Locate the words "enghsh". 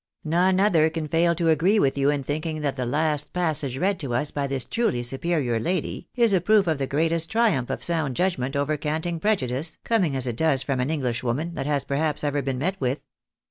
10.89-11.21